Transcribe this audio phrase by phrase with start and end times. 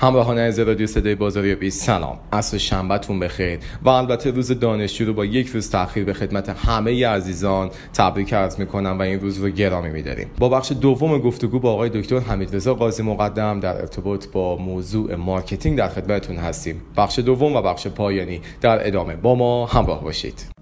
[0.00, 2.18] همراهان از رادیو صدای بازاریابی سلام.
[2.32, 3.58] عصر شنبهتون بخیر.
[3.82, 8.58] و البته روز دانشجو رو با یک روز تاخیر به خدمت همه عزیزان تبریک عرض
[8.58, 10.30] می‌کنم و این روز رو گرامی میداریم.
[10.38, 15.78] با بخش دوم گفتگو با آقای دکتر حمیدرضا قاضی مقدم در ارتباط با موضوع مارکتینگ
[15.78, 16.82] در خدمتتون هستیم.
[16.96, 20.57] بخش دوم و بخش پایانی در ادامه با ما همراه باشید.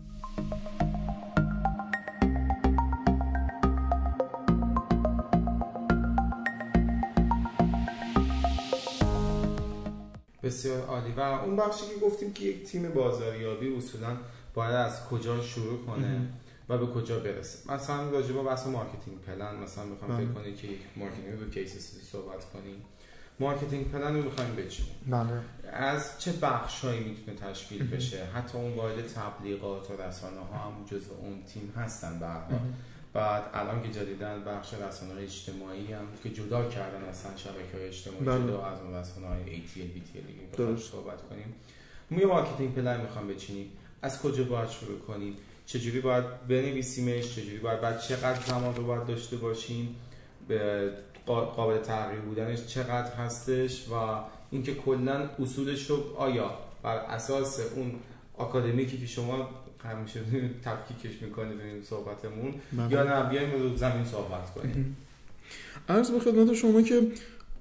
[10.47, 11.13] بسیار عالی.
[11.13, 14.17] و اون بخشی که گفتیم که یک تیم بازاریابی اصولا
[14.55, 16.21] باید از کجا شروع کنه
[16.69, 17.73] و به کجا برسه.
[17.73, 21.93] مثلا راجع به بحث marketing plan مثلا می‌خوام فکر کنید که یک marketing رو case
[22.13, 22.83] صحبت کنیم.
[23.41, 24.93] marketing plan رو می‌خوایم بچینیم.
[25.07, 25.41] بله.
[25.73, 31.15] از چه بخشهایی می‌تونه تشکیل بشه؟ حتی اون وارد تبلیغات و رسانه ها هم جزء
[31.21, 32.27] اون تیم هستن به
[33.17, 37.89] بعد الان که جدیدن بخش رسانه های اجتماعی هم که جدا کردن اصلا شبکه های
[37.89, 38.43] اجتماعی بله.
[38.43, 40.77] جدا از اون رسانه های ATL BTL دیگه.
[40.77, 41.55] صحبت کنیم.
[42.11, 43.73] ما یه marketing plan می‌خوام بچینیم.
[44.03, 49.07] از کجا باید شروع کنیم؟ چجوری باید بنویسیمش؟ چجوری باید بعد چقدر زمان رو باید
[49.07, 49.97] داشته باشیم؟
[50.49, 50.91] به
[51.27, 53.95] قا- قابل تغییر بودنش چقدر هستش؟ و
[54.51, 57.95] اینکه کلا اصولش رو آیا بر اساس اون
[58.39, 59.51] آکادمیکی که شما
[59.85, 60.21] همیشه
[60.65, 62.55] تفکیکش می‌کنید این صحبتمون.
[62.73, 62.93] بله.
[62.93, 64.97] یا نه بیایم رو زمین صحبت کنیم.
[65.89, 67.03] عرض به خدمت شما که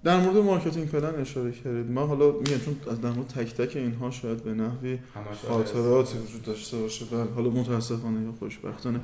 [0.04, 1.92] در مورد marketing plan اشاره کردید.
[1.92, 6.18] من حالا میگم چون از در مورد تک تک اینها شاید به نحوی همش خاطراتی
[6.18, 7.06] وجود داشته باشه.
[7.06, 9.00] بله حالا متاسفانه یا خوشبختانه.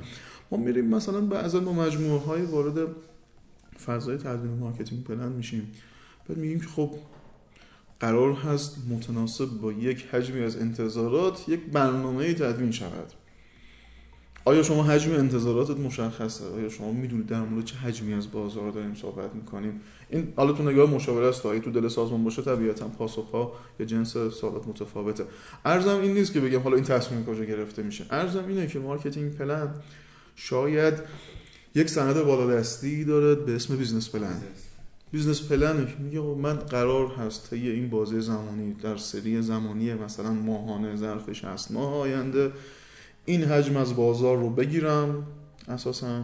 [0.50, 2.88] ما میریم مثلا بعضا با مجموعه های وارد
[3.86, 5.72] فضای تدوین marketing plan میشیم.
[6.28, 6.90] بعد میگیم که خب
[8.02, 13.12] قرار هست متناسب با یک حجمی از انتظارات یک برنامه تدوین شود.
[14.44, 18.94] آیا شما حجم انتظاراتت مشخصه؟ آیا شما می‌دونید در مورد چه حجمی از بازار داریم
[18.94, 19.80] صحبت می‌کنیم؟
[20.10, 21.42] این حالا تو نگاه مشاوره است.
[21.42, 25.24] تو دل سازمان باشه طبیعتا پاسخها یا جنس سوالات متفاوته.
[25.64, 28.04] عرضم این نیست که بگم حالا این تصمیم کجا گرفته میشه.
[28.10, 29.68] عرضم اینه که marketing plan
[30.36, 30.94] شاید
[31.74, 34.40] یک سند بالادستی داره به اسم business plan.
[35.12, 40.32] business plan میگه خب من قرار هست طی این بازه زمانی در سری زمانی مثلا
[40.32, 42.52] ماهانه ظرف 60 ماه آینده
[43.24, 45.26] این حجم از بازار رو بگیرم
[45.68, 46.22] اساسا.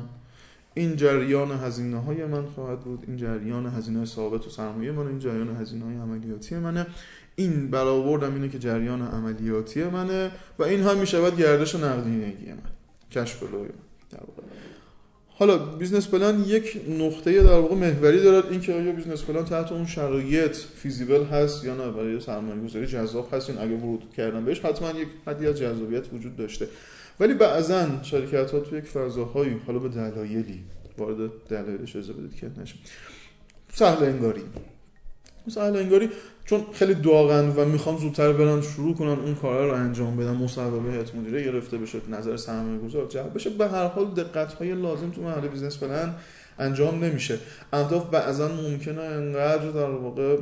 [0.75, 5.19] این جریان هزینه های من خواهد بود این جریان هزینه ثابت و سرمایه من این
[5.19, 6.87] جریان هزینه های عملیاتی منه.
[7.37, 12.59] این برآوردم اینه که جریان عملیاتی منه و این هم می‌شود گردش نقدینگی من
[13.11, 13.51] cash flow من
[14.11, 14.43] در واقع.
[15.39, 18.47] حالا business plan یک نقطه در واقع محوری دارد.
[18.51, 23.29] اینکه آیا business plan تحت اون شرایط feasible هست یا نه؟ برای سرمایه گذاری جذاب
[23.35, 26.69] هست این اگه ورود کردن بهش حتما یک حدی از جذابیت وجود داشته.
[27.21, 30.65] ولی بعضا شرکت ها تو یک فضاهایی حالا به دلایلی
[30.99, 32.79] وارد دلایلش اجازه بدید که نشم.
[33.73, 34.43] سهل انگاری.
[35.49, 36.09] سهل انگاری
[36.45, 40.93] چون خیلی داغن و می‌خوام زودتر برن شروع کنن اون کارا رو انجام بدن مصوبه
[40.93, 45.11] هیئت مدیره گرفته بشه نظر سرمایه گذار جلب بشه به هر حال دقت های لازم
[45.11, 46.15] تو مرحله business plan
[46.59, 47.39] انجام نمیشه.
[47.73, 50.37] اهداف بعضا ممکنه انقدر در واقع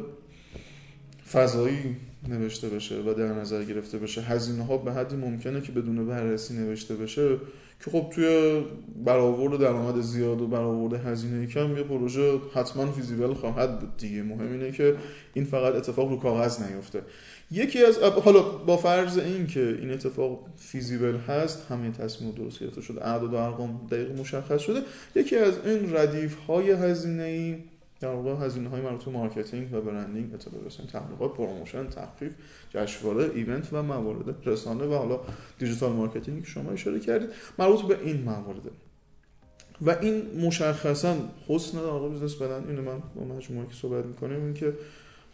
[1.33, 1.97] فضایی
[2.29, 6.55] نوشته بشه و در نظر گرفته بشه هزینه ها به حدی ممکنه که بدون بررسی
[6.55, 7.37] نوشته بشه
[7.85, 8.61] که خب توی
[9.05, 14.23] برآورد درآمد زیاد و برآورد هزینه کم یه پروژه حتما فیزیبل خواهد بود دیگه.
[14.23, 14.97] مهم اینه که
[15.35, 17.03] این فقط اتفاق رو کاغذ نیفته.
[17.51, 22.81] یکی از حالا با فرض این که این اتفاق فیزیبل هست همه تصمیم درست گرفته
[22.81, 24.81] شده اعداد و ارقام دقیق مشخص شده
[25.15, 27.57] یکی از این ردیف های هزینه ای
[28.01, 32.33] در واقع هزینه های مربوط به marketing و branding اطلاع رسانی تبلیغات promotion تخفیف
[32.71, 35.21] جشنواره event و موارد رسانه و حالا
[35.59, 38.71] digital marketing شما اشاره کردید مربوط به این موارد
[39.81, 41.17] و این مشخصا
[41.49, 42.81] حسن در واقع business اینه.
[42.81, 44.73] من با مجموعه که صحبت می‌کنیم این که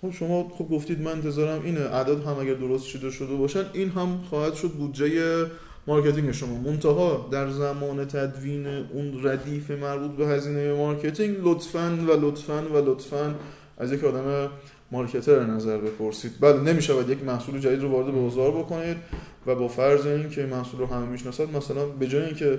[0.03, 1.81] خب شما خب گفتید من انتظارم اینه.
[1.81, 5.47] اعداد هم اگر درست چیده شده باشن این هم خواهد شد بودجه
[5.87, 6.59] marketing شما.
[6.59, 13.35] منتها در زمان تدوین اون ردیف مربوط به هزینه marketing لطفا و لطفا و لطفا
[13.79, 14.51] از یک آدم
[14.91, 16.33] marketer نظر بپرسید.
[16.41, 18.97] بله نمیشه یک محصول جدید رو وارد بازار بکنید
[19.47, 22.59] و با فرض اینکه محصول رو همه می‌شناسن مثلا به جای اینکه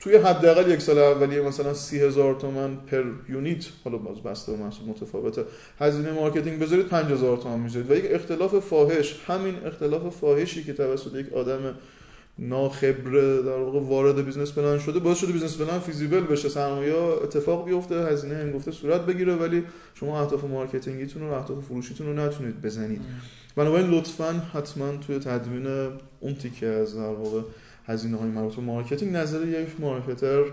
[0.00, 4.58] توی حداقل یک سال اولیه مثلا سی هزار تومن per unit حالا باز بسته به
[4.58, 5.44] محصول متفاوته
[5.80, 7.90] هزینه marketing بذارید 5000 تومن می‌ذارید.
[7.90, 11.74] و یک اختلاف فاحش همین اختلاف فاحشی که توسط یک آدم
[12.38, 17.64] ناخبره در واقع وارد business plan شده باعث شده business plan feasible بشه سرمایه اتفاق
[17.64, 22.62] بیفته هزینه هنگفته صورت بگیره ولی شما اهداف marketing یتون رو اهداف فروشیتون رو نتونید
[22.62, 23.00] بزنید.
[23.56, 25.66] بنابراین لطفا حتما توی تدوین
[26.20, 27.40] اون تیکه از در واقع
[27.86, 30.44] هزینه های مربوط به marketing نظر یک marketer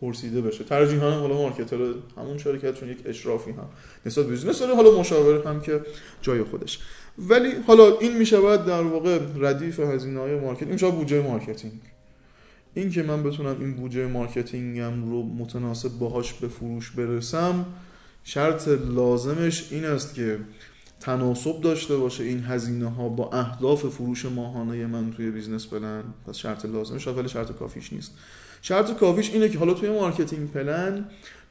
[0.00, 0.64] پرسیده بشه.
[0.64, 1.78] ترجیحاً حالا marketer
[2.16, 3.68] همون شرکت چون یک اشرافی هم.
[4.06, 5.80] نسبت به business داره حالا مشاور هم که
[6.22, 6.78] جای خودش.
[7.18, 11.80] ولی حالا این میشه باید در واقع ردیف هزینه های marketing میشه بودجه marketing؟
[12.74, 17.66] این که من بتونم این بودجه marketing م رو متناسب باهاش به فروش برسم
[18.24, 20.38] شرط لازمش این است که
[21.00, 26.36] تناسب داشته باشه این هزینه ها با اهداف فروش ماهانه من توی business plan پس
[26.36, 28.12] شرط لازمش ولی شرط کافیش نیست.
[28.62, 31.04] شرط کافیش اینه که حالا توی marketing plan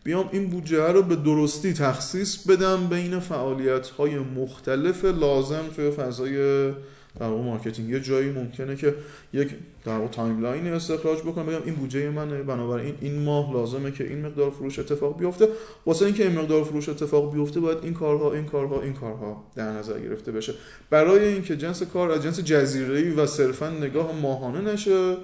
[0.04, 6.72] بیام این بودجه رو به درستی تخصیص بدم بین فعالیت های مختلف لازم توی فضای
[7.20, 7.90] در marketing.
[7.90, 8.96] یه جایی ممکنه که
[9.34, 9.50] یک
[9.86, 14.50] در timeline استخراج بکنم بگم این بودجه منه بنابراین این ماه لازمه که این مقدار
[14.50, 15.48] فروش اتفاق بیفته.
[15.86, 19.72] واسه اینکه این مقدار فروش اتفاق بیفته باید این کارها این کارها این کارها در
[19.72, 20.54] نظر گرفته بشه.
[20.90, 25.18] برای اینکه جنس کار از جنس جزیره‌ای و صرفا نگاه ماهانه نشه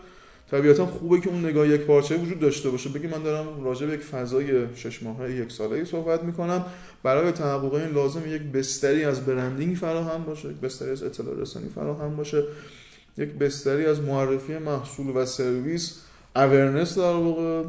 [0.51, 2.89] طبیعتا خوبه که اون نگاه یک پارچه وجود داشته باشه.
[2.89, 6.65] بگی من دارم راجع به یک فضای شش ماهه یک ساله صحبت می‌کنم.
[7.03, 11.69] برای تحقق این لازم یک بستری از برندینگ فراهم باشه یک بستری از اطلاع رسانی
[11.69, 12.43] فراهم باشه.
[13.17, 16.01] یک بستری از معرفی محصول و سرویس
[16.35, 17.63] awareness در واقع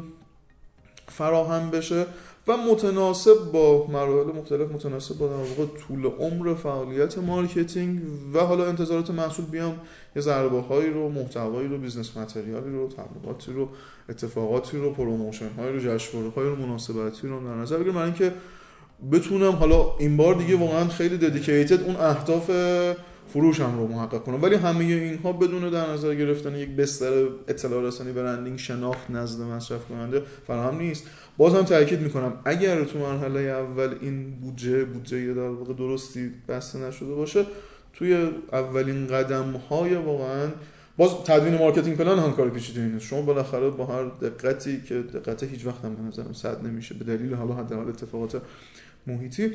[1.07, 2.05] فراهم بشه.
[2.47, 8.01] و متناسب با مراحل مختلف متناسب با واقع طول عمر فعالیت marketing
[8.33, 9.79] و حالا انتظارات محصول بیام
[10.15, 13.69] یه ضربه هایی رو محتوایی رو business material ی رو تبلیغاتی رو
[14.09, 17.95] اتفاقاتی رو promotion هایی رو جشنواره های رو مناسبتی رو در نظر بگیرم.
[17.95, 18.33] برای اینکه
[19.11, 22.49] بتونم حالا این بار دیگه واقعا خیلی dedicated اون اهداف
[23.33, 28.11] فروشم رو محقق کنم ولی همه اینها بدون در نظر گرفتن یک بستر اطلاع رسانی
[28.11, 31.03] branding شناخت نزد مصرف کننده فراهم نیست.
[31.37, 36.79] باز هم تاکید می‌کنم اگر تو مرحله اول این بودجه بودجه در واقع درستی بسته
[36.79, 37.45] نشده باشه
[37.93, 40.47] توی اولین قدم های واقعا
[40.97, 45.43] باز تدوین marketing plan هم کار پیچیده اینه شما بالاخره با هر دقتی که دقت
[45.43, 48.41] هیچ وقت هم به نظرم صد نمیشه به دلیل حالا حداقل اتفاقات
[49.07, 49.51] محیطی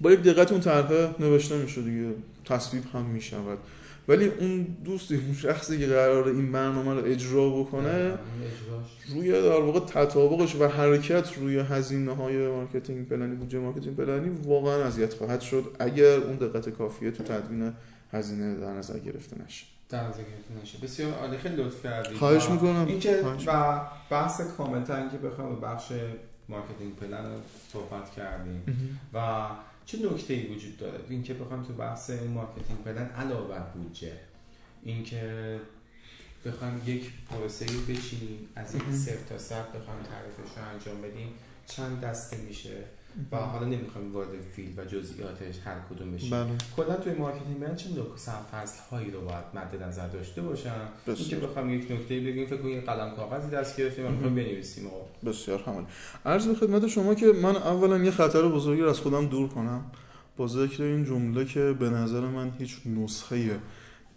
[0.00, 2.08] با یک دقت اون طرح نوشته میشه دیگه.
[2.44, 3.58] تصویب هم می‌شود.
[4.08, 8.18] ولی اون دوستی اون شخصی که قرار این برنامه رو اجرا بکنه
[9.14, 14.22] روی در واقع تطابقش و حرکت روی هزینه های marketing plan ی بودجه marketing plan
[14.22, 17.72] ی واقعا اذیت خواهد شد اگر اون دقت کافیه تو تدوین
[18.12, 19.66] هزینه در نظر گرفته نشه.
[19.88, 20.78] در نظر گرفته نشه.
[20.78, 21.38] بسیار عالی.
[21.38, 22.16] خیلی لطف کردید.
[22.16, 22.86] خواهش می‌کنم.
[22.86, 25.92] اینکه و بحث کامنت که بخوام بخش
[26.48, 27.24] marketing plan
[27.72, 28.62] صحبت کردیم.
[29.14, 29.46] و
[29.90, 34.12] چه نکته ای وجود داره؟ اینکه بخوام تو بحث marketing plan علاوه بر بودجه.
[34.82, 35.60] اینکه
[36.44, 41.28] بخوام یک پروسه بچینیم از یک صفر تا صد بخوام تعریفش رو انجام بدیم
[41.66, 42.84] چند دسته میشه؟
[43.32, 46.30] و حالا نمی‌خوام وارد detail و جزئیاتش هر کدوم بشیم.
[46.30, 46.48] بله.
[46.76, 50.88] کلا توی marketing من چه نکته فصل هایی رو باید مد نظر داشته باشم.
[51.06, 54.84] اینکه بخوام یک نکته بگیم فکر کنید قلم کاغذی دست گرفتیم و بنویسیم
[55.26, 55.86] بسیار همون
[56.26, 59.84] عرض به خدمت شما که من اولا یه خطر بزرگی رو از خودم دور کنم.
[60.36, 63.60] با ذکر این جمله که به نظر من هیچ نسخه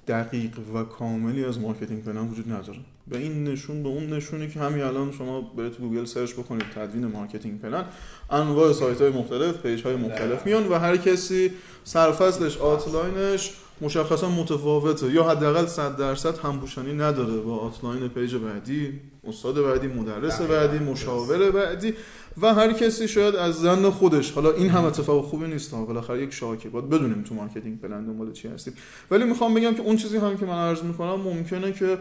[0.07, 2.79] دقیق و کاملی از marketing plan وجود نداره.
[3.07, 7.05] به این نشون به اون نشونی که همین الان شما برید گوگل search بکنید تدوین
[7.06, 7.85] marketing plan
[8.29, 11.51] انواع سایت های مختلف page های مختلف میان و هر کسی
[11.83, 18.99] سرفصلش outline ش مشخصا متفاوته یا حداقل 100 درصد همپوشانی نداره با outline page بعدی.
[19.27, 21.94] استاد بعدی مدرس بعدی مشاور بعدی
[22.42, 24.31] و هر کسی شاید از ظن خودش.
[24.31, 25.71] حالا این هم اتفاق خوبی نیست.
[25.71, 28.73] بالاخره یک شاکله باید بدونیم تو marketing plan دنبال چی هستیم.
[29.11, 31.97] ولی می‌خوام بگم که اون چیزی هم که من عرض می‌کنم ممکنه که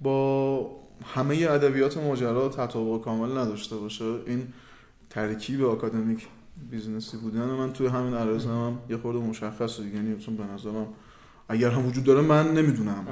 [0.00, 0.70] با
[1.14, 4.04] همه ادبیات ماجرا تطابق کامل نداشته باشه.
[4.04, 4.48] این
[5.10, 6.26] ترکیب آکادمیک
[6.70, 9.82] business ی بودن من توی همین عرض هم یه خورده مشخصه.
[9.82, 10.86] یعنی به نظرم
[11.48, 13.06] اگر هم وجود داره من نمی‌دونم.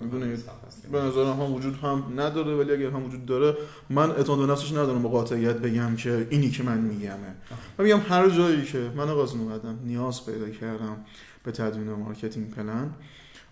[0.00, 0.44] می‌دونید
[0.92, 3.56] به نظرم هم وجود هم نداره ولی اگر هم وجود داره
[3.90, 7.34] من اعتماد به نفسش ندارم با قاطعیت بگم که اینی که من میگمه.
[7.78, 10.96] من میگم هر جایی که من آغاز اومدم نیاز پیدا کردم
[11.44, 12.90] به تدوین marketing plan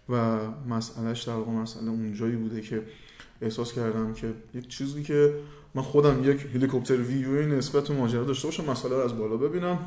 [0.08, 0.38] و
[0.68, 2.82] مسئلهش در واقع مسئله اونجایی بوده که
[3.42, 5.34] احساس کردم که یک چیزی که
[5.74, 9.78] من خودم یک helicopter view ی نسبت ماجرا داشته باشم مسئله رو از بالا ببینم.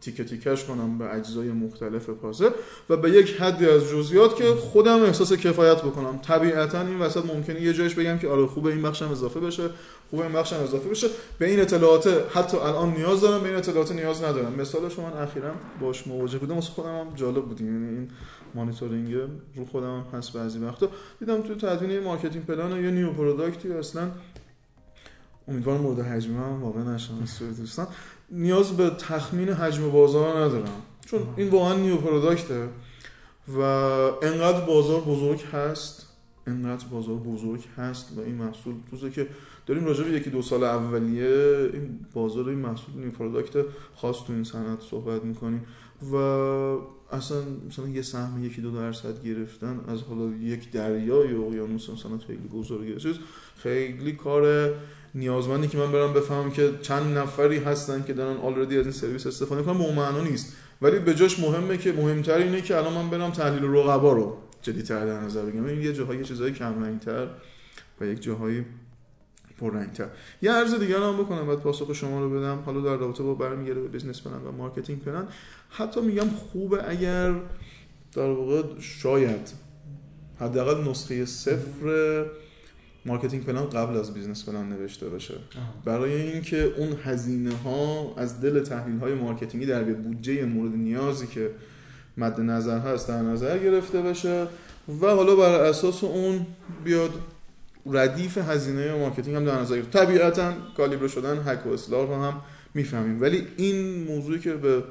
[0.00, 2.50] تیکه تیکش کنم به اجزای مختلف پازل
[2.90, 6.18] و به یک حدی از جزئیات که خودم احساس کفایت بکنم.
[6.18, 9.70] طبیعتا این وسط ممکنه یه جایش بگم که آره خوبه این بخشم اضافه بشه
[10.10, 11.06] خوبه این بخشم اضافه بشه.
[11.38, 14.52] به این اطلاعات حتی الان نیاز دارم به این اطلاعات نیاز ندارم.
[14.52, 16.54] مثالش من اخیرا باش مواجه بودم.
[16.54, 17.60] واسه خودم هم جالب بود.
[17.60, 18.08] یعنی این
[18.54, 19.14] مانیتورینگ
[19.56, 20.88] رو خودم هم هست بعضی وقتا.
[21.20, 24.10] دیدم تو تدوین marketing plan یا new product ی اصلا
[25.48, 27.14] امیدوارم مورد هجمه هم واقعا نشم
[27.58, 27.86] دوستان.
[28.30, 30.82] نیاز به تخمین حجم بازار ندارم.
[31.06, 32.68] چون این واقعا new product ه
[33.58, 33.60] و
[34.22, 36.06] انقدر بازار بزرگ هست
[36.46, 39.26] اینقدر بازار بزرگ هست و این محصول روزه که
[39.66, 44.32] داریم راجع به یکی دو سال اولیه این بازار این محصول این product خاص تو
[44.32, 45.66] این صنعت صحبت می‌کنیم
[46.12, 46.16] و
[47.12, 52.48] اصلا مثلا یه سهم یکی دو درصد گرفتن از حالا یک دریای اقیانوس مثلا خیلی
[52.48, 52.96] بزرگه.
[52.96, 53.16] چیز
[53.56, 54.74] خیلی کار
[55.14, 59.26] نیازمندی که من برم بفهمم که چند نفری هستن که دارن already از این سرویس
[59.26, 60.56] استفاده کنن به اون معنا نیست.
[60.82, 65.06] ولی به جاش مهمه که مهمتر اینه که الان من برم تحلیل رقبا رو جدی‌تر
[65.06, 65.64] در نظر بگیرم.
[65.64, 67.28] این یه جاهای چیزای کم رنگتر
[68.00, 68.64] و یک جاهایی
[69.60, 70.08] پررنگتر.
[70.42, 72.62] یه عرض دیگر هم بکنم بعد پاسخ شما رو بدم.
[72.66, 75.28] حالا در رابطه با برمیگرده به business plan و marketing plan
[75.70, 77.34] حتی میگم خوبه اگر
[78.12, 79.52] در واقع شاید
[80.40, 82.26] حداقل نسخه صفر
[83.04, 85.34] marketing plan قبل از business plan نوشته باشه.
[85.84, 91.26] برای اینکه اون هزینه ها از دل تحلیل های marketing ی در بودجه مورد نیازی
[91.26, 91.50] که
[92.16, 94.46] مد نظر هست در نظر گرفته بشه
[95.00, 96.46] و حالا بر اساس اون
[96.84, 97.10] بیاد
[97.86, 102.40] ردیف هزینه marketing هم در نظر طبیعتا calibre شدن حک و اصلاح رو هم
[102.74, 103.22] می‌فهمیم.
[103.22, 104.84] ولی این موضوعی که به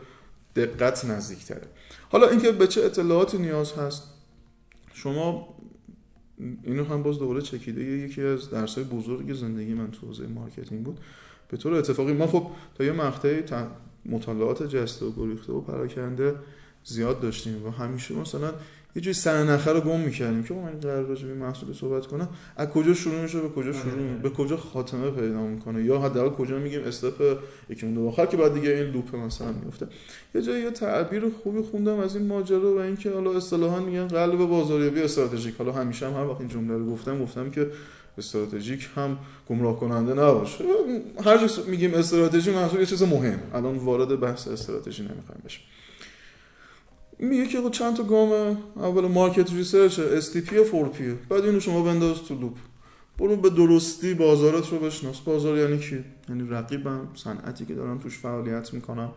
[0.55, 1.67] دقت نزدیک تره
[2.11, 4.03] حالا اینکه به چه اطلاعاتی نیاز هست
[4.93, 5.55] شما
[6.63, 10.99] اینو هم باز دوباره چکیده یکی از درسای بزرگ زندگی من تو حوزه marketing بود.
[11.49, 13.43] به طور اتفاقی ما خب تا یه مقطعی
[14.05, 16.35] مطالعات جسته و گریخته و پراکنده
[16.83, 18.53] زیاد داشتیم و همیشه مثلا
[18.95, 20.43] یه جوری سر رو گم می‌کردیم.
[20.43, 22.29] که من قرار راجع به محصول صحبت کنم.
[22.57, 26.29] از کجا شروع میشه به کجا شروع میشه به کجا خاتمه پیدا می‌کنه؟ یا حداقل
[26.29, 27.37] کجا میگیم استپ
[27.69, 29.87] یکی مونده آخر که بعد دیگه این لوپ مثلا میفته
[30.35, 34.37] یه جایی یه تعبیر خوبی خوندم از این ماجرا و اینکه حالا اصطلاحا میگن قلب
[34.37, 35.55] بازاریابی استراتژیک.
[35.57, 37.67] حالا همیشه هم هر وقت این جمله رو گفتم گفتم که
[38.17, 39.17] استراتژیک هم
[39.49, 40.63] گمراه کننده نباشه.
[41.25, 43.39] هر میگیم استراتژی محصول یه چیز مهم.
[43.53, 45.61] الان وارد بحث استراتژی نمی‌خوایم بشیم.
[47.19, 51.83] میگه که چند تا گام اول market research STP و four P بعد اینو شما
[51.83, 52.57] بنداز تو loop.
[53.17, 55.19] برو به درستی بازارت رو بشناس.
[55.19, 59.09] بازار یعنی کی یعنی رقیبم صنعتی که دارن توش فعالیت می‌کنن.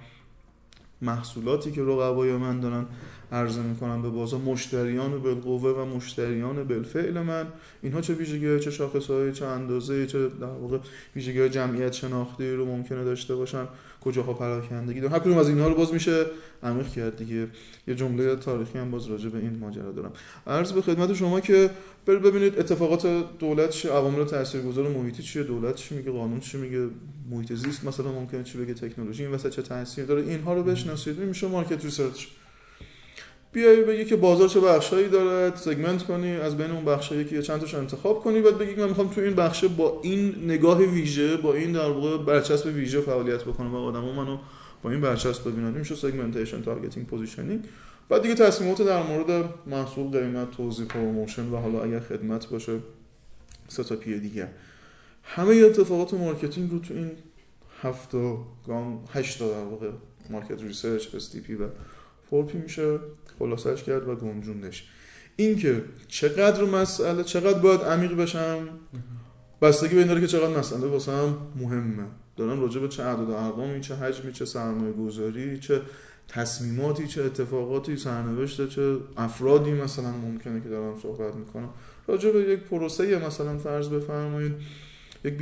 [1.03, 2.87] محصولاتی که رقبای من دارن
[3.33, 4.41] عرضه می‌کنن به بازار.
[4.41, 7.47] مشتریان بالقوه و مشتریان بالفعل من.
[7.83, 10.79] اینها چه ویژگی چه شاخصهای چه اندازه چه در واقع
[11.17, 13.67] ویژگی جمعیت شناختی رو ممکنه داشته باشن.
[14.05, 16.27] کجاها پراکندگی دارن هر کدوم از اینها رو باز میشه
[16.63, 17.49] عمیق کرد دیگه.
[17.89, 20.13] یه جمله تاریخی هم باز راجع به این ماجرا دارم.
[20.47, 21.71] عرض به خدمت شما که
[22.07, 23.07] بر ببینید اتفاقات
[23.39, 26.89] دولت چه عوامل تاثیرگذار محیطی چیه دولت چی میگه قانون چی میگه
[27.31, 31.19] محیط زیست مثلا ممکنه چی بگه تکنولوژی این وسط چه تاثیر داره اینها رو بشناسید.
[31.19, 32.27] میشه market research
[33.53, 37.61] بیای بگی که بازار چه بخشایی داره segment کنی از بین اون بخشایی که چند
[37.61, 41.55] تاشو انتخاب کنی بعد بگی من می‌خوام تو این بخشه با این نگاه ویژه با
[41.55, 43.75] این در واقع برچسب ویژه فعالیت بکنم.
[43.75, 44.39] و آدما منو
[44.83, 45.71] با این برچسب ببینن.
[45.71, 47.65] میشه segmentation targeting positioning
[48.09, 52.79] بعد دیگه تصمیمات در مورد محصول قیمت توزیع promotion و حالا اگر خدمت باشه
[53.69, 54.49] سه تا P ه دیگه.
[55.23, 57.11] همه اتفاقات marketing رو تو این
[57.83, 58.13] هفت
[58.67, 59.91] گام هشت تا در واقع
[60.31, 61.65] market research STP و
[62.31, 62.99] four P میشه.
[63.39, 64.89] خلاصش کرد و گنجوندش.
[65.37, 68.69] اینکه چقدر مسئله چقدر باید عمیق بشم
[69.62, 72.05] بستگی به این داره که چقدر مسئله واسم مهمه.
[72.37, 75.81] دارم راجع به چه عدد ارقامی چه حجمی چه سرمایه گذاری چه
[76.29, 81.69] تصمیماتی چه اتفاقاتی سرنوشت چه افرادی مثلا ممکنه که دارم صحبت می‌کنم.
[82.09, 84.53] راجع به یک پروسه مثلا فرض بفرمایید.
[85.25, 85.35] یک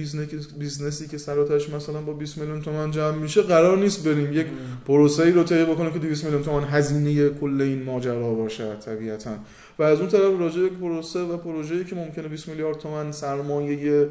[0.59, 4.09] business ی که سر و تهش مثلا با 20 میلیون تومان جمع میشه قرار نیست
[4.09, 4.47] بریم یک
[4.87, 9.31] پروسه ای رو طی بکنه که 200 میلیون تومان هزینه کل این ماجرا باشه طبیعتا.
[9.79, 14.09] و از اون طرف راجع یک پروسه و پروژه‌ای که ممکنه 20 میلیارد تومان سرمایه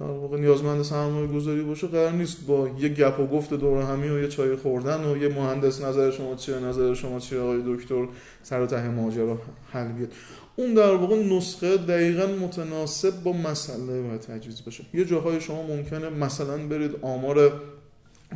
[0.00, 4.08] در واقع نیازمند سرمایه گذاری باشه قرار نیست با یه گپ و گفت دور همی
[4.08, 8.08] و یه چای خوردن و یه مهندس نظر شما چیه نظر شما چیه آقای دکتر
[8.42, 9.38] سر و ته ماجرا
[9.72, 10.12] حل بیاد.
[10.56, 14.84] اون در واقع نسخه دقیقا متناسب با مسئله باید تجویز بشه.
[14.94, 17.52] یه جاهای شما ممکنه مثلا برید آمار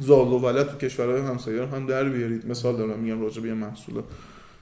[0.01, 2.47] زال و ولد تو کشورهای همسایه هم در بیارید.
[2.47, 4.03] مثال دارم میگم راجع به یه محصول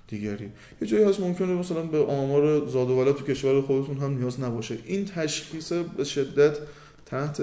[0.08, 0.50] دیگری.
[0.82, 4.40] یه جایی هست ممکنه مثلا به آمار زاد و ولد تو کشور خودتون هم نیاز
[4.40, 4.78] نباشه.
[4.86, 6.58] این تشخیص به شدت
[7.06, 7.42] تحت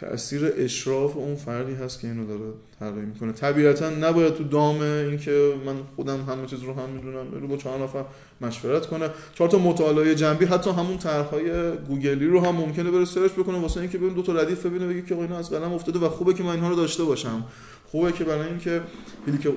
[0.00, 3.32] تاثیر اشراف اون فردی هست که اینو داره طراحی می‌کنه.
[3.32, 7.78] طبیعتا نباید تو دام اینکه من خودم همه چیز رو هم می‌دونم رو با چهار
[7.78, 8.04] نفر
[8.40, 9.10] مشورت کنه.
[9.34, 13.80] چهار تا مطالعه جنبی حتی همون طرحهای گوگلی رو هم ممکنه بره search بکنه واسه
[13.80, 16.42] اینکه ببین دو تا ردیف ببینه بگه که اینا از قلم افتاده و خوبه که
[16.42, 17.44] من اینها رو داشته باشم.
[17.86, 18.80] خوبه که برای اینکه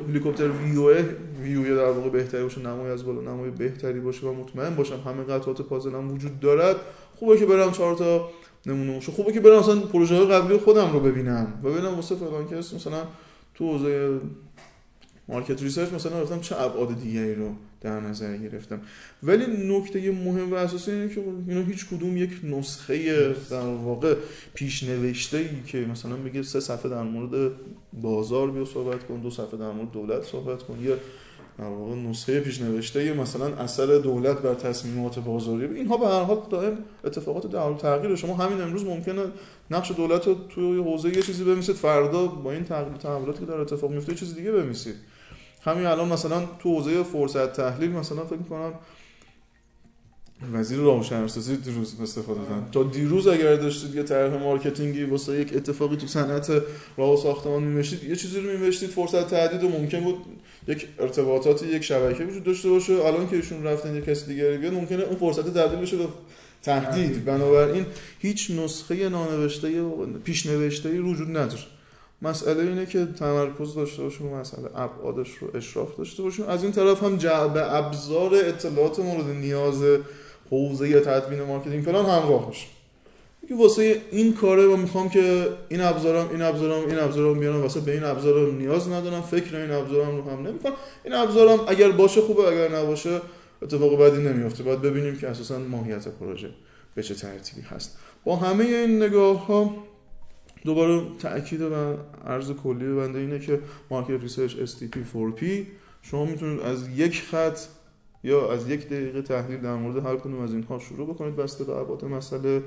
[0.08, 0.94] helicopter view
[1.42, 5.24] view در واقع بهتری باشه نمای از بالا نمای بهتری باشه و مطمئن باشم همه
[5.24, 6.76] قطعات پازلم وجود دارد.
[7.20, 8.30] خوبه که برم چهار تا
[8.66, 12.48] نمونه خوبه که برم مثلا پروژه های قبلی خودم رو ببینم و ببینم واسه فلان
[12.48, 13.04] کس مثلا
[13.56, 14.20] تو حوزه
[15.28, 17.50] market research مثلا رفتم چه ابعاد دیگری رو
[17.82, 18.82] در نظر گرفتم.
[19.24, 19.46] ولی
[19.78, 24.16] نکته مهم و اساسی اینه که اینا هیچ کدوم یک نسخه در واقع
[24.54, 27.52] پیش نوشته ای که مثلا بگه سه صفحه در مورد
[27.94, 30.96] بازار بیا صحبت کن دو صفحه در مورد دولت صحبت کن یا
[31.58, 35.66] در واقع نسخه پیش نوشته مثلا اثر دولت بر تصمیمات بازاری.
[35.66, 38.16] اینها به هر حال دائم اتفاقات در حال تغییر.
[38.16, 39.22] شما همین امروز ممکنه
[39.72, 43.62] نقش دولت رو توی حوزه یه چیزی بنویسید فردا با این تغییر تحولاتی که در
[43.62, 44.96] اتفاق میفته یه چیز دیگه بنویسید
[45.62, 48.74] همین الان مثلا تو حوزه فرصت تحلیل مثلا فکر کنم
[50.54, 55.96] وزیر روشن‌شناسی دیروز استفاده کردن تا دیروز اگر داشتید یه طرح مارکتینگی واسه یک اتفاقی
[55.96, 56.52] تو صنعت
[56.98, 58.90] راه و ساختمان می‌نوشتید یه چیزی رو می‌نوشتید.
[58.90, 60.16] فرصت تعدید و ممکن بود
[60.68, 62.94] یک ارتباطات یک شبکه وجود داشته باشه.
[62.94, 66.08] الان که ایشون رفتن یک کسی دیگری بیاد ممکنه اون فرصت تبدیل بشه به
[66.62, 67.26] تهدید.
[67.26, 67.86] بنابراین
[68.20, 69.84] هیچ نسخه نانوشته
[70.24, 71.64] پیش نوشته وجود نداره.
[72.22, 76.46] مسئله اینه که تمرکز داشته باشیم مسئله ابعادش رو اشراف داشته باشیم.
[76.46, 79.84] از این طرف هم جعبه ابزار اطلاعات مورد نیاز
[80.50, 82.68] حوزه تدوین marketing plan همراه باشه
[83.48, 87.80] که واسه این کاره و می‌خوام که این ابزارم این ابزارم این ابزارم بیارم واسه
[87.80, 90.74] به این ابزارم نیاز ندارم فکر این ابزارم رو هم نمی‌کنم.
[91.04, 93.22] این ابزارم اگر باشه خوبه اگر نباشه
[93.62, 96.50] اتفاق بعدی نمیفته باید ببینیم که اساسا ماهیت پروژه
[96.96, 97.98] به چه ترتیبی هست.
[98.24, 99.76] با همه این نگاه ها
[100.66, 101.74] دوباره تاکید و
[102.28, 103.60] عرض کلی بنده اینه که
[103.92, 105.44] market research STP 4P
[106.02, 107.60] شما می‌تونید از یک خط
[108.24, 111.36] یا از یک دقیقه تحلیل در مورد هر کدوم از اینها شروع بکنید.
[111.36, 112.64] بسته به ابعاد مسئله.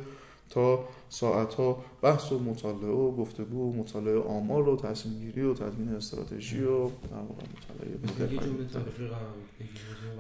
[0.51, 5.55] تا ساعت ها بحث و مطالعه و گفتگو و مطالعه آمار و تصمیم گیری و
[5.55, 8.37] تدوین استراتژی و در واقع مطالعه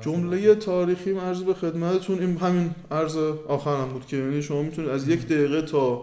[0.00, 3.16] جمله تاریخی عرض به خدمتتون این همین عرض
[3.48, 6.02] آخرم بود که یعنی شما می‌تونید از یک دقیقه تا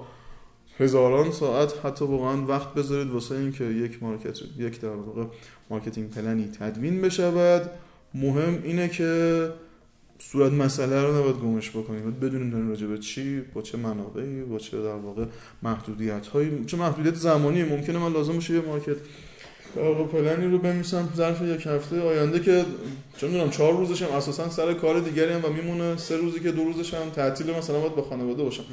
[0.80, 5.24] هزاران ساعت حتی واقعا وقت بذارید واسه اینکه یک market یک در واقع
[5.70, 7.70] marketing plan ی تدوین بشود.
[8.14, 9.50] مهم اینه که
[10.32, 12.02] صورت مسئله رو نباید گمش بکنیم.
[12.02, 15.26] باید بدونیم داریم راجع به چی با چه منابعی با چه در واقع
[15.64, 18.96] محدودیت هایی چه محدودیت زمانی ممکنه من لازم باشه یه market
[19.78, 22.66] آقا پلنی رو بنویسم ظرف یک هفته آینده که
[23.18, 25.98] چون می‌دونم چهار روزش هم اساسا سر کار دیگری هم و میمونه.
[25.98, 28.64] سه روزی که دو روزش هم تعطیل مثلا باید با خانواده باشم.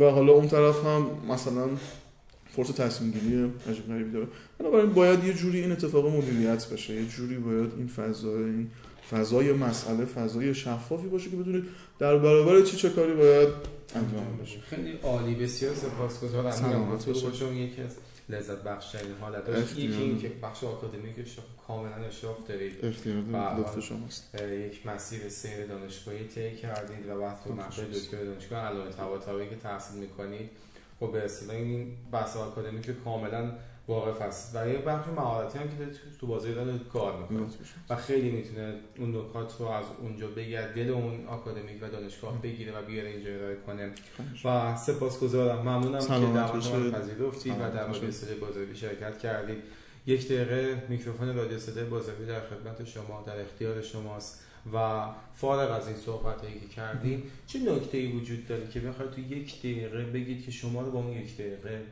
[0.00, 1.68] و حالا اون طرف هم مثلا
[2.56, 4.86] فرصت تصمیم گیری عجیب غریبی داره.
[4.86, 6.94] باید یه جوری این اتفاق مدیریت بشه.
[6.94, 8.70] یه جوری باید این فضا این
[9.10, 11.64] فضای مسئله فضای شفافی باشه که بدونید
[11.98, 13.48] در برابر چی چه کاری باید
[13.94, 14.60] انجام بشه.
[14.60, 15.34] خیلی عالی.
[15.34, 16.98] بسیار سپاسگزارم.
[17.38, 17.90] چون یکی از
[18.28, 22.84] لذت بخش ترین حالت یکی این که بخش آکادمیکش کاملا اشراف دارید.
[23.58, 24.34] لطف شماست.
[24.34, 30.00] یک مسیر سیر دانشگاهی طی کردید و وقتی مقطع دکتر دانشگاه علاوه طباطبایی که تحصیل
[30.00, 30.50] می‌کنید
[31.00, 33.52] خب به اصطلاح این بحث آکادمیک کاملا
[33.88, 34.56] واقف هست.
[34.56, 35.74] و یه بخش مهارتی هم که
[36.20, 37.46] تو بازی داره کار می‌کنه.
[37.90, 42.78] و خیلی می‌تونه اون نکات رو از اونجا بگیره دل اون آکادمیک و دانشگاه بگیره
[42.78, 43.90] و بیاره اینجا ارائه کنه.
[44.44, 45.58] و سپاسگزارم.
[45.58, 49.62] ممنونم که دعوت ما پذیرفتید و در مورد بازاری شرکت کردید.
[50.06, 54.42] یک دقیقه میکروفون رادیو صدای بازاری در خدمت شما در اختیار شماست.
[54.72, 59.10] و فارغ از این صحبت هایی که کردیم چه نکته ای وجود داره که بخواید
[59.10, 61.82] تو یک دقیقه بگید که شما رو با اون یک دقیقه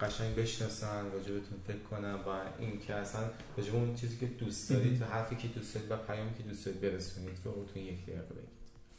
[0.00, 3.20] قشنگ بشناسن راجبتون فکر کنم و این که اصلا
[3.56, 6.66] راجب اون چیزی که دوست دارید و حرفی که دوست دارید و پیامی که دوست
[6.66, 8.48] دارید برسونید رو تو یک دقیقه بگید.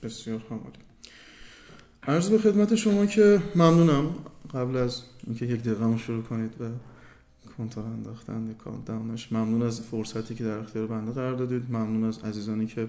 [0.04, 0.80] بسیار حمالی
[2.04, 4.16] عرض به خدمت شما که ممنونم.
[4.54, 6.66] قبل از اینکه یک دقیقه شروع کنید و
[7.58, 11.64] کنترل انداختن کانتداونش ممنون از فرصتی که در اختیار بنده قرار دادید.
[11.70, 12.88] ممنون از عزیزانی که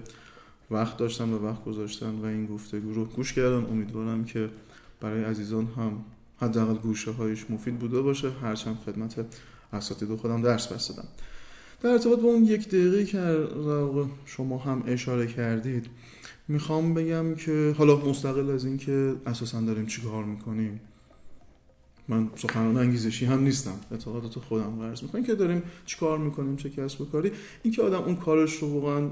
[0.71, 3.65] وقت داشتن و وقت گذاشتن و این گفتگو رو گوش کردن.
[3.65, 4.49] امیدوارم که
[5.01, 6.05] برای عزیزان هم
[6.41, 8.31] حداقل گوشه هایش مفید بوده باشه.
[8.31, 9.25] هرچند خدمت
[9.73, 11.07] اساتید خودم درس بس دادم
[11.83, 13.47] در ارتباط با اون یک دقیقه که
[14.25, 15.85] شما هم اشاره کردید
[16.47, 20.79] می‌خوام بگم که حالا مستقل از این که اساسا داریم چیکار می‌کنیم.
[22.07, 23.79] من سخنان انگیزشی هم نیستم.
[23.91, 27.31] اعتقادات خودم قرض می‌کنم که داریم چیکار می‌کنیم چه کسب و کاری.
[27.63, 29.09] این که آدم اون کارش رو واقعا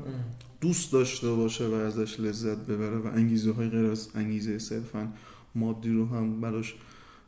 [0.62, 5.14] دوست داشته باشه و ازش لذت ببره و انگیزه های غیر از انگیزه صرفا
[5.56, 6.76] مادی رو هم براش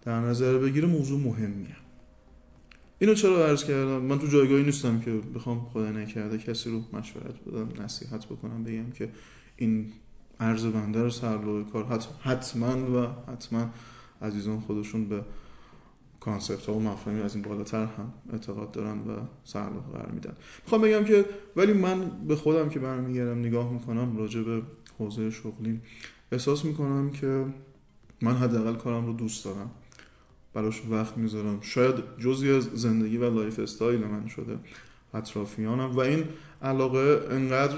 [0.02, 1.76] در نظر بگیره موضوع مهمیه.
[3.00, 7.36] اینو چرا عرض کردم؟ من تو جایگاهی نیستم که بخوام خدا نکرده کسی رو مشورت
[7.48, 9.10] بدم نصیحت بکنم بگم که
[9.58, 9.92] این
[10.40, 13.70] عرض بنده رو سر کار حتما و حتما
[14.22, 15.24] عزیزان خودشون به
[16.20, 20.34] concept ها و مفاهیم از این بالاتر هم اعتقاد دارن و سرلوح قرار میدن.
[20.64, 24.62] می‌خوام بگم که ولی من به خودم که برمیگردم نگاه می‌کنم راجع به
[25.00, 25.82] حوزه شغلی
[26.32, 27.46] احساس می‌کنم که
[28.22, 29.72] من حداقل کارم رو دوست دارم.
[30.54, 31.58] براش وقت می‌ذارم.
[31.62, 34.58] شاید جزی از زندگی و lifestyle من شده.
[35.14, 35.92] اطرافیانم.
[35.92, 36.24] و این
[36.62, 37.76] علاقه انقدر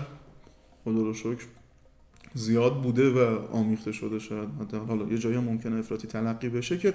[0.83, 1.45] خدا رو شکر
[2.33, 4.49] زیاد بوده و آمیخته شده شاید.
[4.87, 6.93] حالا یه جایی ممکنه افراطی تلقی بشه که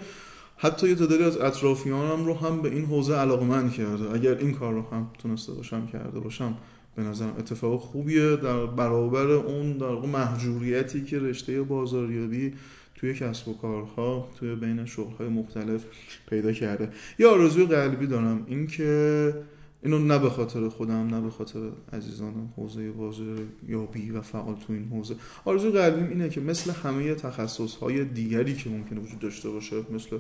[0.56, 4.12] حتی یه تعدادی از اطرافیانم رو هم به این حوزه علاقمند کرده.
[4.14, 6.54] اگر این کار رو هم تونسته باشم کرده باشم
[6.96, 8.36] به نظرم اتفاق خوبیه.
[8.36, 12.52] در برابر اون در محجوریتی که رشته بازاریابی
[12.98, 15.84] توی کسب و کارها توی بین شغلهای مختلف
[16.30, 16.90] پیدا کرده.
[17.18, 19.34] یا آرزوی قلبی دارم اینکه
[19.82, 21.60] اینو نه به خاطر خودم نه به خاطر
[21.92, 25.14] عزیزانم حوزه بازاریابی و فعال تو این حوزه.
[25.44, 30.18] آرزوی قلبیم اینه که مثل همه تخصص های دیگری که ممکنه وجود داشته باشه مثل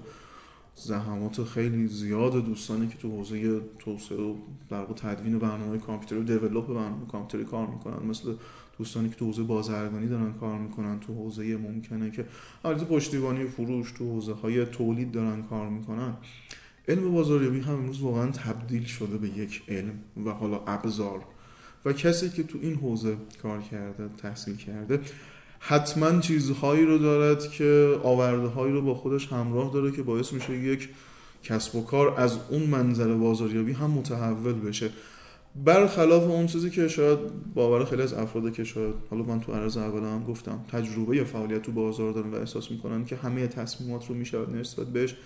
[0.84, 4.34] زحمات خیلی زیاد دوستانی که تو حوزه توسعه و
[4.70, 8.06] در تدوین برنامه کامپیوتری و دیولپ برنامه کامپیوتری کار می‌کنن.
[8.06, 8.34] مثل
[8.78, 12.24] دوستانی که تو حوزه بازرگانی دارن کار می‌کنن تو حوزه ممکنه که
[12.64, 16.16] البته پشتیبانی فروش تو حوزه های تولید دارن کار می‌کنن.
[16.88, 21.24] علم بازاریابی هم امروز واقعا تبدیل شده به یک علم و حالا ابزار.
[21.84, 25.00] و کسی که تو این حوزه کار کرده تحصیل کرده
[25.58, 30.52] حتما چیزهایی رو دارد که آورده هایی رو با خودش همراه داره که باعث میشه
[30.52, 30.88] یک
[31.42, 34.90] کسب و کار از اون منظر بازاریابی هم متحول بشه.
[35.64, 37.18] برخلاف اون چیزی که شاید
[37.54, 41.24] باور خیلی از افراد که شاید حالا من تو عرض اول هم گفتم تجربه یا
[41.24, 45.16] فعالیت تو بازار دارن و احساس می‌کنن که همه تصمیمات رو میشه نسبت بهش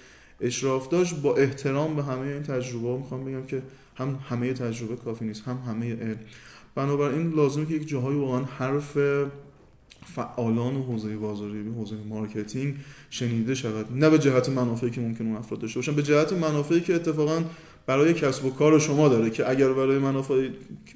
[0.41, 3.63] اشراف داشت با احترام به همه این تجربه می‌خوام بگم که
[3.97, 6.19] هم همه تجربه کافی نیست هم همه علم.
[6.75, 8.99] بنابراین لازمه که یک جاهای واقعا حرف
[10.05, 12.75] فعالان حوزه بازاریابی حوزه marketing
[13.11, 13.87] شنیده شود.
[13.93, 17.43] نه به جهت منافعی که ممکن اون افراد داشته باشن به جهت منافعی که اتفاقا
[17.87, 20.49] برای کسب و کار شما داره که اگر برای منافع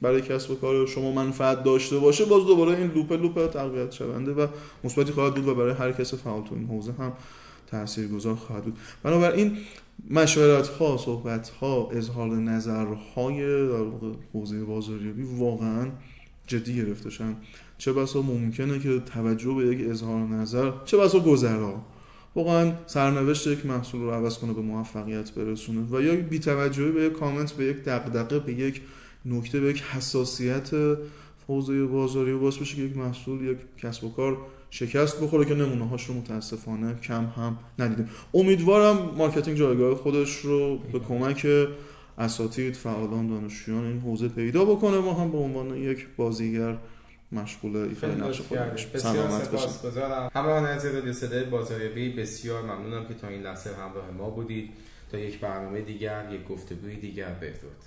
[0.03, 4.33] برای کسب و کار شما منفعت داشته باشه باز دوباره این loop loop تقویت شونده
[4.33, 4.47] و
[4.85, 7.13] مثبتی خواهد بود و برای هر کس فعال تو این حوزه هم
[7.67, 8.79] تاثیرگذار خواهد بود.
[9.03, 9.57] بنابراین
[10.11, 13.85] مشورت ها صحبت ها اظهار نظرهای در
[14.33, 15.91] حوزه بازاریابی واقعا
[16.47, 17.11] جدی گرفته
[17.79, 21.83] چه بسا ممکنه که توجه به یک اظهار نظر چه بسا گذرا.
[22.35, 27.03] واقعا سرنوشت یک محصول رو عوض کنه به موفقیت برسونه و یا بی توجهی به
[27.03, 28.81] یک کامنت به یک دغدغه به یک
[29.27, 30.71] نکته به یک حساسیت
[31.49, 34.39] حوزه بازاری و باعث بشه که یک محصول یک کسب و کار
[34.71, 38.09] شکست بخوره که نمونه هاش رو متاسفانه کم هم ندیدیم.
[38.35, 41.47] امیدوارم marketing جایگاه خودش رو به کمک
[42.19, 46.79] اساتید فعالان دانشجویان این حوزه پیدا بکنه ما هم به عنوان یک بازیگر
[47.33, 50.31] مشغول ایفای نقش خودش بسیار سپاسگزارم.
[50.35, 54.71] همراهان از رادیو صدای بازاریابی بسیار ممنونم که تا این لحظه همراه ما بودید.
[55.13, 57.83] تا یک برنامه دیگر یک گفتگوی دیگر بدرود.